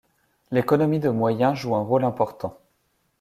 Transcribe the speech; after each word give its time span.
L’économie 0.49 0.97
de 0.97 1.09
moyen 1.11 1.53
joue 1.53 1.75
un 1.75 1.83
rôle 1.83 2.05
important. 2.05 2.57